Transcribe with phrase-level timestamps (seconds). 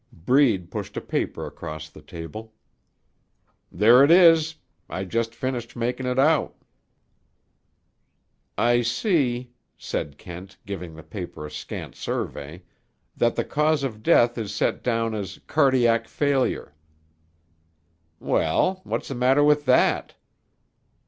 [0.25, 2.53] Breed pushed a paper across the table.
[3.71, 4.55] "There it is.
[4.89, 6.55] I just finished making it out."
[8.57, 12.63] "I see," said Kent, giving the paper a scant survey,
[13.15, 16.73] "that the cause of death is set down as 'cardiac failure'."
[18.19, 18.81] "Well.
[18.83, 20.15] What's the matter with that?"